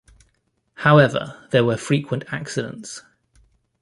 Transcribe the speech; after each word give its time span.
However, 0.77 1.45
there 1.51 1.63
were 1.63 1.77
frequent 1.77 2.23
accidents. 2.33 3.03